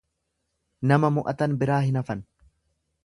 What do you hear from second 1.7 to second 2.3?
hin hafan.